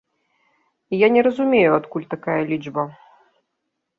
Я 0.97 1.07
не 1.17 1.21
разумею, 1.27 1.71
адкуль 1.77 2.07
такая 2.15 2.39
лічба. 2.51 2.83